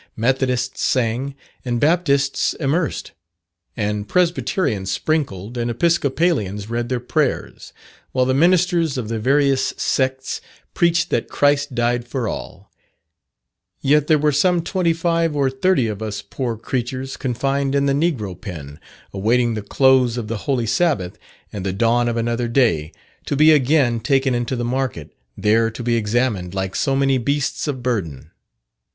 [0.15, 3.11] Methodists sang, and Baptists immersed,
[3.77, 7.71] and Presbyterians sprinkled, and Episcopalians read their prayers,
[8.11, 10.41] while the ministers of the various sects
[10.73, 12.71] preached that Christ died for all;
[13.79, 17.93] yet there were some twenty five or thirty of us poor creatures confined in the
[17.93, 18.79] 'Negro Pen'
[19.13, 21.15] awaiting the close of the Holy Sabbath,
[21.53, 22.91] and the dawn of another day,
[23.27, 27.67] to be again taken into the market, there to be examined like so many beasts
[27.67, 28.31] of burden.